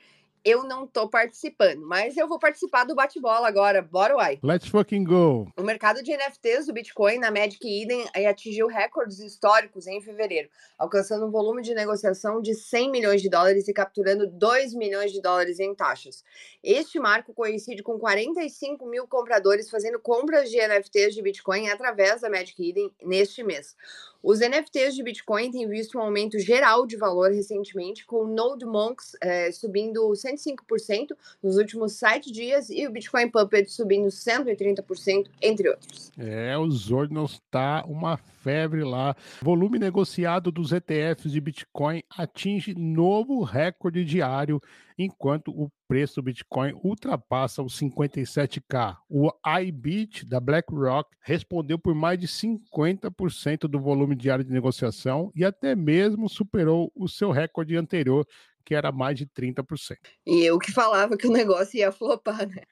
eu 0.45 0.63
não 0.63 0.85
tô 0.85 1.07
participando, 1.07 1.85
mas 1.87 2.17
eu 2.17 2.27
vou 2.27 2.37
participar 2.37 2.83
do 2.83 2.95
bate-bola 2.95 3.47
agora. 3.47 3.81
Bora, 3.81 4.15
uai. 4.15 4.39
Let's 4.43 4.67
fucking 4.67 5.05
go. 5.05 5.47
O 5.57 5.63
mercado 5.63 6.03
de 6.03 6.11
NFTs 6.11 6.67
do 6.67 6.73
Bitcoin 6.73 7.17
na 7.19 7.31
Magic 7.31 7.65
Eden 7.65 8.05
atingiu 8.27 8.67
recordes 8.67 9.19
históricos 9.19 9.87
em 9.87 10.01
fevereiro, 10.01 10.49
alcançando 10.77 11.25
um 11.25 11.31
volume 11.31 11.61
de 11.61 11.73
negociação 11.73 12.41
de 12.41 12.53
100 12.53 12.91
milhões 12.91 13.21
de 13.21 13.29
dólares 13.29 13.67
e 13.67 13.73
capturando 13.73 14.27
2 14.27 14.73
milhões 14.73 15.11
de 15.11 15.21
dólares 15.21 15.59
em 15.59 15.73
taxas. 15.73 16.23
Este 16.61 16.99
marco 16.99 17.33
coincide 17.33 17.81
com 17.81 17.97
45 17.97 18.85
mil 18.85 19.07
compradores 19.07 19.69
fazendo 19.69 19.99
compras 19.99 20.49
de 20.49 20.57
NFTs 20.57 21.15
de 21.15 21.21
Bitcoin 21.21 21.69
através 21.69 22.21
da 22.21 22.29
Magic 22.29 22.69
Eden 22.69 22.91
neste 23.01 23.43
mês. 23.43 23.75
Os 24.23 24.39
NFTs 24.39 24.95
de 24.95 25.03
Bitcoin 25.03 25.51
têm 25.51 25.67
visto 25.67 25.97
um 25.97 26.01
aumento 26.01 26.39
geral 26.39 26.87
de 26.87 26.95
valor 26.95 27.31
recentemente, 27.31 28.05
com 28.05 28.23
o 28.23 28.27
Node 28.27 28.65
Monks 28.65 29.17
é, 29.21 29.51
subindo 29.51 30.07
105% 30.35 31.11
nos 31.41 31.57
últimos 31.57 31.93
sete 31.93 32.31
dias 32.31 32.69
e 32.69 32.87
o 32.87 32.91
Bitcoin 32.91 33.29
Puppet 33.29 33.69
subindo 33.71 34.07
130%, 34.07 35.27
entre 35.41 35.69
outros. 35.69 36.11
É, 36.17 36.57
os 36.57 36.91
Ordinals 36.91 37.41
tá 37.49 37.83
uma 37.87 38.17
febre 38.17 38.83
lá. 38.83 39.15
Volume 39.41 39.79
negociado 39.79 40.51
dos 40.51 40.71
ETFs 40.71 41.31
de 41.31 41.39
Bitcoin 41.39 42.03
atinge 42.09 42.75
novo 42.75 43.43
recorde 43.43 44.03
diário 44.03 44.61
enquanto 44.97 45.49
o 45.49 45.71
preço 45.87 46.15
do 46.15 46.23
Bitcoin 46.23 46.73
ultrapassa 46.83 47.63
os 47.63 47.79
57k. 47.79 48.97
O 49.09 49.31
iBit 49.61 50.25
da 50.25 50.39
BlackRock 50.39 51.09
respondeu 51.21 51.79
por 51.79 51.95
mais 51.95 52.19
de 52.19 52.27
50% 52.27 53.67
do 53.67 53.79
volume 53.79 54.15
diário 54.15 54.43
de 54.43 54.51
negociação 54.51 55.31
e 55.35 55.43
até 55.43 55.75
mesmo 55.75 56.29
superou 56.29 56.91
o 56.95 57.07
seu 57.07 57.31
recorde 57.31 57.75
anterior 57.75 58.27
que 58.63 58.75
era 58.75 58.91
mais 58.91 59.17
de 59.17 59.25
30%. 59.25 59.97
E 60.25 60.43
eu 60.43 60.57
que 60.57 60.71
falava 60.71 61.17
que 61.17 61.27
o 61.27 61.31
negócio 61.31 61.77
ia 61.77 61.91
flopar, 61.91 62.47
né? 62.47 62.63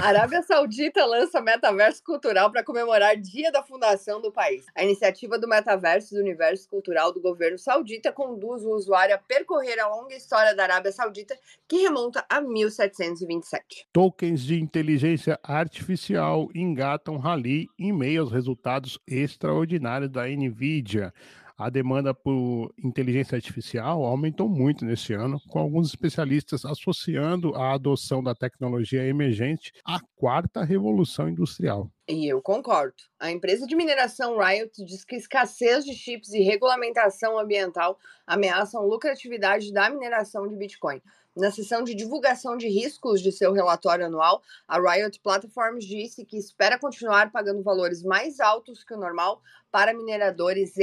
A 0.00 0.06
Arábia 0.06 0.42
Saudita 0.42 1.04
lança 1.04 1.40
metaverso 1.40 2.02
cultural 2.02 2.50
para 2.50 2.64
comemorar 2.64 3.16
dia 3.16 3.50
da 3.50 3.62
fundação 3.62 4.20
do 4.20 4.32
país. 4.32 4.64
A 4.74 4.84
iniciativa 4.84 5.38
do 5.38 5.48
metaverso 5.48 6.14
do 6.14 6.20
universo 6.20 6.68
cultural 6.68 7.12
do 7.12 7.20
governo 7.20 7.58
saudita 7.58 8.12
conduz 8.12 8.64
o 8.64 8.70
usuário 8.70 9.14
a 9.14 9.18
percorrer 9.18 9.78
a 9.78 9.88
longa 9.88 10.14
história 10.14 10.54
da 10.54 10.64
Arábia 10.64 10.92
Saudita, 10.92 11.36
que 11.68 11.82
remonta 11.82 12.24
a 12.28 12.40
1727. 12.40 13.86
Tokens 13.92 14.42
de 14.42 14.60
inteligência 14.60 15.38
artificial 15.42 16.48
engatam 16.54 17.18
rally 17.18 17.68
em 17.78 17.92
meio 17.92 18.22
aos 18.22 18.32
resultados 18.32 18.98
extraordinários 19.06 20.10
da 20.10 20.26
Nvidia 20.26 21.12
a 21.60 21.68
demanda 21.68 22.14
por 22.14 22.72
inteligência 22.82 23.36
artificial 23.36 24.02
aumentou 24.02 24.48
muito 24.48 24.82
nesse 24.82 25.12
ano, 25.12 25.38
com 25.50 25.58
alguns 25.58 25.88
especialistas 25.88 26.64
associando 26.64 27.54
a 27.54 27.74
adoção 27.74 28.22
da 28.22 28.34
tecnologia 28.34 29.06
emergente 29.06 29.70
à 29.84 30.00
quarta 30.16 30.64
revolução 30.64 31.28
industrial. 31.28 31.90
E 32.10 32.26
eu 32.26 32.42
concordo. 32.42 32.96
A 33.20 33.30
empresa 33.30 33.66
de 33.66 33.76
mineração 33.76 34.36
Riot 34.36 34.84
diz 34.84 35.04
que 35.04 35.14
escassez 35.14 35.84
de 35.84 35.94
chips 35.94 36.32
e 36.32 36.42
regulamentação 36.42 37.38
ambiental 37.38 37.96
ameaçam 38.26 38.84
lucratividade 38.84 39.72
da 39.72 39.88
mineração 39.88 40.48
de 40.48 40.56
Bitcoin. 40.56 41.00
Na 41.36 41.52
sessão 41.52 41.84
de 41.84 41.94
divulgação 41.94 42.56
de 42.56 42.66
riscos 42.66 43.22
de 43.22 43.30
seu 43.30 43.52
relatório 43.52 44.06
anual, 44.06 44.42
a 44.66 44.80
Riot 44.80 45.20
Platforms 45.20 45.84
disse 45.86 46.24
que 46.24 46.36
espera 46.36 46.76
continuar 46.76 47.30
pagando 47.30 47.62
valores 47.62 48.02
mais 48.02 48.40
altos 48.40 48.82
que 48.82 48.92
o 48.92 48.98
normal 48.98 49.40
para 49.70 49.94
mineradores 49.94 50.74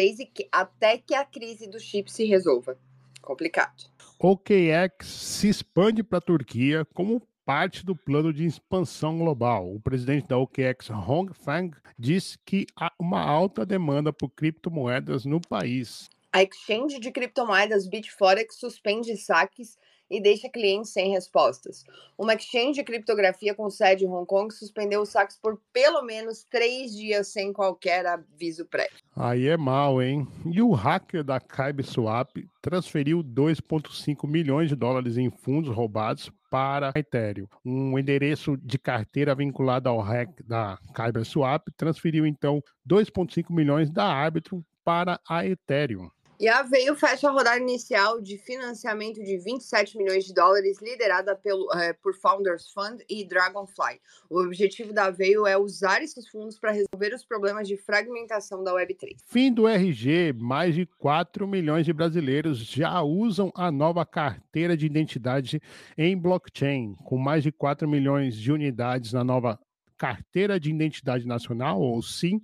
até 0.50 0.98
que 0.98 1.14
a 1.14 1.26
crise 1.26 1.68
do 1.70 1.78
chip 1.78 2.10
se 2.10 2.24
resolva. 2.24 2.78
Complicado. 3.22 3.84
OKX 4.18 5.06
se 5.06 5.50
expande 5.50 6.02
para 6.02 6.20
a 6.20 6.22
Turquia 6.22 6.88
como 6.94 7.22
parte 7.48 7.86
do 7.86 7.96
plano 7.96 8.34
de 8.34 8.46
expansão 8.46 9.18
global. 9.18 9.74
O 9.74 9.80
presidente 9.80 10.28
da 10.28 10.38
OKX, 10.38 10.90
Hong 10.90 11.34
Fang, 11.34 11.74
disse 11.98 12.38
que 12.46 12.68
há 12.76 12.92
uma 13.00 13.22
alta 13.22 13.66
demanda 13.66 14.12
por 14.12 14.30
criptomoedas 14.32 15.24
no 15.24 15.40
país. 15.40 16.10
A 16.34 16.44
exchange 16.44 17.00
de 17.00 17.10
criptomoedas 17.10 17.88
Bitforex 17.88 18.58
suspende 18.60 19.16
saques 19.16 19.78
e 20.10 20.22
deixa 20.22 20.50
clientes 20.50 20.92
sem 20.92 21.10
respostas. 21.10 21.86
Uma 22.18 22.34
exchange 22.34 22.74
de 22.74 22.84
criptografia 22.84 23.56
com 23.56 23.70
sede 23.70 24.04
em 24.04 24.10
Hong 24.10 24.26
Kong 24.26 24.54
suspendeu 24.54 25.02
os 25.02 25.10
saques 25.10 25.38
por 25.38 25.62
pelo 25.72 26.02
menos 26.02 26.44
três 26.44 26.94
dias 26.94 27.30
sem 27.30 27.54
qualquer 27.54 28.06
aviso 28.06 28.66
prévio. 28.66 28.98
Aí 29.16 29.48
é 29.48 29.56
mal, 29.56 30.02
hein? 30.02 30.28
E 30.46 30.62
o 30.62 30.72
hacker 30.72 31.24
da 31.24 31.40
Kyber 31.40 31.86
Swap 31.86 32.30
transferiu 32.62 33.24
2,5 33.24 34.28
milhões 34.28 34.68
de 34.68 34.76
dólares 34.76 35.18
em 35.18 35.30
fundos 35.30 35.74
roubados 35.74 36.30
para 36.50 36.92
Ethereum. 36.96 37.48
Um 37.64 37.98
endereço 37.98 38.58
de 38.58 38.78
carteira 38.78 39.36
vinculado 39.36 39.90
ao 39.90 40.00
hack 40.00 40.42
da 40.46 40.78
Kyber 40.96 41.26
Swap 41.26 41.68
transferiu 41.76 42.26
então 42.26 42.62
2,5 42.88 43.54
milhões 43.54 43.90
da 43.90 44.06
Arbitrum 44.06 44.64
para 44.84 45.20
a 45.28 45.46
Ethereum. 45.46 46.10
E 46.40 46.48
a 46.48 46.62
Veio 46.62 46.96
fecha 46.96 47.28
a 47.28 47.32
rodada 47.32 47.58
inicial 47.58 48.22
de 48.22 48.38
financiamento 48.38 49.24
de 49.24 49.40
27 49.40 49.98
milhões 49.98 50.24
de 50.24 50.36
dólares, 50.36 50.78
liderada 50.80 51.36
pelo, 51.36 51.68
é, 51.74 51.94
por 51.94 52.14
Founders 52.14 52.72
Fund 52.72 53.02
e 53.10 53.26
Dragonfly. 53.26 54.00
O 54.30 54.42
objetivo 54.42 54.94
da 54.94 55.10
Veio 55.10 55.48
é 55.48 55.58
usar 55.58 56.04
esses 56.04 56.28
fundos 56.28 56.60
para 56.60 56.72
resolver 56.72 57.16
os 57.16 57.26
problemas 57.26 57.68
de 57.68 57.76
fragmentação 57.76 58.64
da 58.64 58.72
Web3. 58.72 59.18
Fim 59.26 59.52
do 59.52 59.68
RG, 59.68 60.32
mais 60.34 60.76
de 60.76 60.86
4 60.86 61.48
milhões 61.48 61.88
de 61.88 61.94
brasileiros 61.94 62.60
já 62.60 63.02
usam 63.02 63.52
a 63.56 63.72
nova 63.72 64.06
carteira 64.06 64.78
de 64.78 64.86
identidade 64.86 65.60
em 65.98 66.16
blockchain, 66.16 66.94
com 67.04 67.18
mais 67.18 67.42
de 67.42 67.52
4 67.52 67.88
milhões 67.88 68.38
de 68.38 68.52
unidades 68.52 69.12
na 69.12 69.24
nova 69.24 69.60
carteira 69.98 70.60
de 70.60 70.70
identidade 70.70 71.26
nacional, 71.26 71.82
ou 71.82 72.00
SIM 72.04 72.44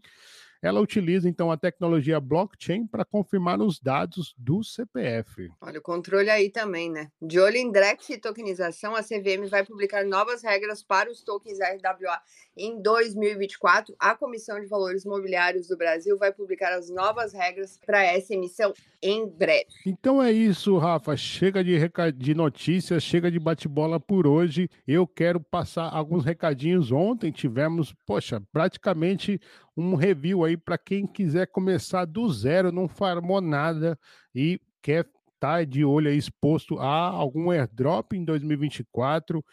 ela 0.63 0.79
utiliza 0.79 1.27
então 1.27 1.51
a 1.51 1.57
tecnologia 1.57 2.21
blockchain 2.21 2.87
para 2.87 3.03
confirmar 3.03 3.61
os 3.61 3.81
dados 3.81 4.33
do 4.37 4.63
CPF. 4.63 5.51
Olha, 5.59 5.77
o 5.77 5.81
controle 5.81 6.29
aí 6.29 6.49
também, 6.49 6.89
né? 6.89 7.09
De 7.21 7.37
olho 7.37 7.57
em 7.57 7.69
DREX 7.69 8.09
e 8.11 8.17
tokenização, 8.17 8.95
a 8.95 9.03
CVM 9.03 9.49
vai 9.49 9.65
publicar 9.65 10.05
novas 10.05 10.41
regras 10.41 10.81
para 10.81 11.11
os 11.11 11.21
tokens 11.21 11.59
RWA 11.59 12.17
em 12.55 12.81
2024. 12.81 13.93
A 13.99 14.15
Comissão 14.15 14.59
de 14.61 14.67
Valores 14.67 15.03
Imobiliários 15.03 15.67
do 15.67 15.75
Brasil 15.75 16.17
vai 16.17 16.31
publicar 16.31 16.73
as 16.73 16.89
novas 16.89 17.33
regras 17.33 17.77
para 17.85 18.01
essa 18.01 18.33
emissão 18.33 18.73
em 19.01 19.27
breve. 19.27 19.67
Então 19.85 20.23
é 20.23 20.31
isso, 20.31 20.77
Rafa. 20.77 21.17
Chega 21.17 21.61
de, 21.61 21.77
de 22.15 22.33
notícias, 22.33 23.03
chega 23.03 23.29
de 23.29 23.37
bate-bola 23.37 23.99
por 23.99 24.25
hoje. 24.25 24.69
Eu 24.87 25.05
quero 25.05 25.41
passar 25.41 25.89
alguns 25.89 26.23
recadinhos. 26.23 26.89
Ontem 26.89 27.31
tivemos, 27.31 27.93
poxa, 28.05 28.41
praticamente 28.53 29.41
um 29.75 29.95
review 29.95 30.43
aí 30.43 30.55
para 30.55 30.77
quem 30.77 31.07
quiser 31.07 31.47
começar 31.47 32.05
do 32.05 32.31
zero, 32.31 32.71
não 32.71 32.87
farmou 32.87 33.41
nada 33.41 33.97
e 34.33 34.59
quer 34.81 35.07
tá 35.39 35.63
de 35.65 35.83
olho 35.83 36.09
aí 36.09 36.17
exposto 36.17 36.79
a 36.79 37.09
algum 37.09 37.51
airdrop 37.51 38.13
em 38.13 38.23
2024. 38.23 39.43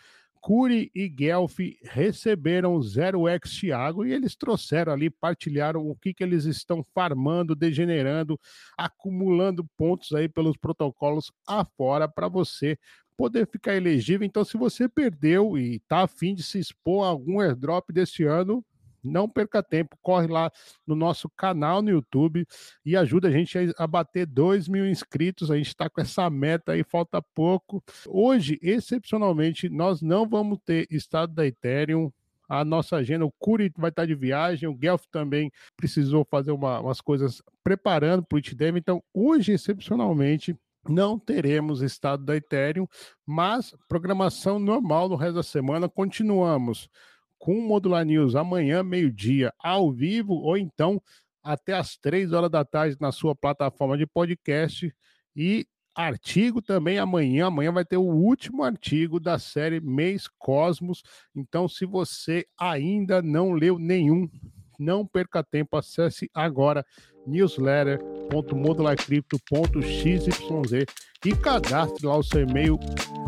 Curi 0.41 0.91
e 0.95 1.09
Guelph 1.09 1.59
receberam 1.83 2.79
0x 2.79 3.61
Thiago 3.61 4.07
e 4.07 4.12
eles 4.12 4.35
trouxeram 4.35 4.93
ali, 4.93 5.11
partilharam 5.11 5.87
o 5.87 5.95
que, 5.95 6.15
que 6.15 6.23
eles 6.23 6.45
estão 6.45 6.83
farmando, 6.95 7.55
degenerando, 7.55 8.41
acumulando 8.77 9.65
pontos 9.77 10.12
aí 10.12 10.29
pelos 10.29 10.57
protocolos 10.57 11.31
afora 11.47 12.09
para 12.09 12.29
você 12.29 12.79
poder 13.17 13.47
ficar 13.47 13.75
elegível. 13.75 14.27
Então, 14.27 14.45
se 14.45 14.57
você 14.57 14.89
perdeu 14.89 15.59
e 15.59 15.77
está 15.77 16.05
afim 16.05 16.35
de 16.35 16.43
se 16.43 16.59
expor 16.59 17.05
a 17.05 17.09
algum 17.09 17.39
airdrop 17.41 17.91
deste 17.93 18.25
ano, 18.25 18.65
não 19.02 19.28
perca 19.28 19.62
tempo, 19.62 19.97
corre 20.02 20.26
lá 20.26 20.50
no 20.87 20.95
nosso 20.95 21.28
canal 21.30 21.83
no 21.83 21.90
YouTube 21.90 22.47
e 22.85 22.97
ajuda 22.97 23.28
a 23.28 23.30
gente 23.30 23.57
a, 23.76 23.87
bater 23.87 24.26
2 24.26 24.69
mil 24.69 24.87
inscritos. 24.87 25.50
A 25.50 25.57
gente 25.57 25.69
está 25.69 25.88
com 25.88 26.00
essa 26.00 26.28
meta 26.28 26.73
aí, 26.73 26.85
falta 26.85 27.23
pouco. 27.35 27.83
Hoje, 28.07 28.59
excepcionalmente, 28.62 29.69
nós 29.69 30.00
não 30.00 30.28
vamos 30.28 30.59
ter 30.64 30.87
estado 30.90 31.35
da 31.35 31.47
Ethereum. 31.47 32.12
A 32.49 32.64
nossa 32.64 32.97
agenda, 32.97 33.25
o 33.25 33.33
Curi 33.38 33.73
vai 33.76 33.90
estar 33.90 34.07
de 34.07 34.14
viagem, 34.14 34.69
o 34.69 34.75
Guelph 34.75 35.04
também 35.12 35.52
precisou 35.76 36.26
fazer 36.28 36.50
uma, 36.50 36.80
umas 36.80 37.00
coisas 37.00 37.40
preparando 37.62 38.25
para 38.25 38.37
o 38.37 38.38
Itdev. 38.40 38.76
Então, 38.76 39.00
hoje, 39.14 39.52
excepcionalmente, 39.52 40.57
não 40.88 41.19
teremos 41.19 41.83
estado 41.83 42.25
da 42.25 42.37
Ethereum, 42.37 42.87
mas 43.26 43.75
programação 43.88 44.59
normal 44.59 45.09
no 45.09 45.16
resto 45.16 45.35
da 45.35 45.42
semana. 45.42 45.88
Continuamos 45.88 46.88
com 47.41 47.59
o 47.59 47.63
Modular 47.63 48.05
News 48.05 48.37
amanhã, 48.37 48.85
meio-dia, 48.85 49.53
ao 49.59 49.91
vivo, 49.91 50.35
ou 50.35 50.59
então 50.59 51.03
até 51.43 51.73
às 51.73 51.97
três 51.97 52.33
horas 52.33 52.51
da 52.51 52.63
tarde 52.65 52.99
na 53.01 53.11
sua 53.11 53.35
plataforma 53.35 53.97
de 53.97 54.07
podcast. 54.07 54.95
E 55.35 55.67
artigo 55.95 56.61
também 56.61 56.99
amanhã. 56.99 57.47
Amanhã 57.47 57.73
vai 57.73 57.83
ter 57.85 57.97
o 57.97 58.03
último 58.03 58.63
artigo 58.63 59.19
da 59.19 59.39
série 59.39 59.81
Mês 59.81 60.29
Cosmos. 60.39 61.03
Então, 61.35 61.67
se 61.67 61.87
você 61.87 62.45
ainda 62.59 63.23
não 63.23 63.53
leu 63.53 63.79
nenhum, 63.79 64.29
não 64.79 65.07
perca 65.07 65.43
tempo, 65.43 65.79
acesse 65.79 66.31
agora 66.35 66.85
newsletter.modularcrypto.xyz 67.27 70.27
e 71.25 71.35
cadastre 71.37 72.07
lá 72.07 72.19
o 72.19 72.23
seu 72.23 72.43
e-mail 72.43 72.79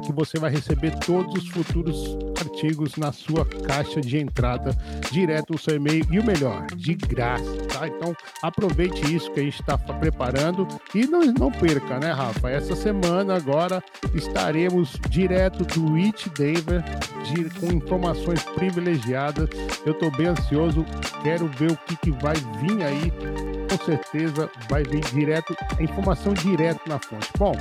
que 0.04 0.12
você 0.12 0.38
vai 0.38 0.50
receber 0.50 0.98
todos 0.98 1.34
os 1.34 1.48
futuros 1.48 2.18
artigos 2.62 2.96
na 2.96 3.10
sua 3.10 3.44
caixa 3.44 4.00
de 4.00 4.18
entrada 4.18 4.76
direto 5.10 5.52
no 5.52 5.58
seu 5.58 5.76
e-mail 5.76 6.06
e 6.10 6.18
o 6.20 6.24
melhor, 6.24 6.64
de 6.76 6.94
graça, 6.94 7.44
tá? 7.72 7.88
Então 7.88 8.14
aproveite 8.40 9.14
isso 9.14 9.30
que 9.32 9.40
a 9.40 9.42
gente 9.42 9.60
está 9.60 9.76
preparando 9.76 10.68
e 10.94 11.06
não, 11.06 11.20
não 11.24 11.50
perca, 11.50 11.98
né, 11.98 12.12
Rafa? 12.12 12.50
Essa 12.50 12.76
semana 12.76 13.36
agora 13.36 13.82
estaremos 14.14 14.96
direto 15.08 15.64
do 15.64 15.96
It 15.96 16.30
Daver 16.30 16.84
com 17.58 17.72
informações 17.72 18.42
privilegiadas. 18.42 19.48
Eu 19.84 19.92
estou 19.92 20.10
bem 20.12 20.28
ansioso, 20.28 20.84
quero 21.22 21.48
ver 21.48 21.72
o 21.72 21.76
que, 21.76 21.96
que 21.96 22.10
vai 22.10 22.34
vir 22.60 22.84
aí 22.84 23.12
com 23.72 23.84
certeza 23.86 24.50
vai 24.68 24.82
vir 24.82 25.00
direto, 25.00 25.56
informação 25.80 26.34
direto 26.34 26.86
na 26.86 26.98
fonte. 26.98 27.30
Bom, 27.38 27.54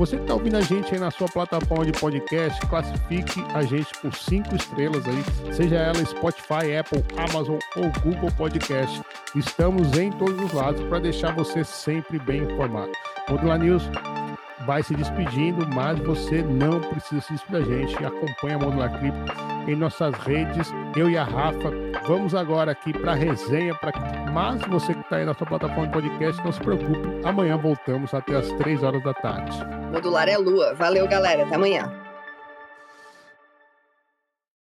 você 0.00 0.16
que 0.16 0.22
está 0.22 0.32
ouvindo 0.32 0.56
a 0.56 0.62
gente 0.62 0.94
aí 0.94 0.98
na 0.98 1.10
sua 1.10 1.28
plataforma 1.28 1.84
de 1.84 1.92
podcast, 1.92 2.58
classifique 2.68 3.44
a 3.52 3.62
gente 3.62 3.92
por 4.00 4.14
cinco 4.14 4.56
estrelas 4.56 5.06
aí, 5.06 5.52
seja 5.52 5.76
ela 5.76 6.02
Spotify, 6.06 6.74
Apple, 6.78 7.04
Amazon 7.18 7.58
ou 7.76 7.92
Google 8.02 8.30
Podcast. 8.34 9.02
Estamos 9.36 9.98
em 9.98 10.10
todos 10.12 10.42
os 10.42 10.52
lados 10.54 10.82
para 10.84 11.00
deixar 11.00 11.34
você 11.34 11.62
sempre 11.62 12.18
bem 12.18 12.44
informado. 12.44 12.90
Modular 13.28 13.58
News 13.58 13.82
vai 14.64 14.82
se 14.82 14.94
despedindo, 14.94 15.68
mas 15.74 15.98
você 15.98 16.40
não 16.40 16.80
precisa 16.80 17.20
se 17.20 17.34
despedir 17.34 17.66
da 17.66 17.76
gente. 17.76 18.02
Acompanha 18.02 18.56
a 18.56 18.58
Modular 18.58 18.98
Clip 18.98 19.49
em 19.66 19.76
nossas 19.76 20.14
redes. 20.14 20.72
Eu 20.96 21.10
e 21.10 21.16
a 21.16 21.24
Rafa 21.24 21.70
vamos 22.06 22.34
agora 22.34 22.72
aqui 22.72 22.92
para 22.92 23.12
a 23.12 23.14
resenha. 23.14 23.74
Pra... 23.74 23.92
Mas 24.32 24.60
você 24.62 24.94
que 24.94 25.00
está 25.00 25.16
aí 25.16 25.24
na 25.24 25.34
sua 25.34 25.46
plataforma 25.46 25.86
de 25.86 25.92
podcast, 25.92 26.44
não 26.44 26.52
se 26.52 26.60
preocupe. 26.60 27.00
Amanhã 27.24 27.56
voltamos 27.56 28.12
até 28.14 28.36
as 28.36 28.50
3 28.52 28.82
horas 28.82 29.02
da 29.02 29.14
tarde. 29.14 29.56
Modular 29.92 30.28
é 30.28 30.36
lua. 30.36 30.74
Valeu, 30.74 31.06
galera. 31.06 31.44
Até 31.44 31.54
amanhã. 31.54 31.99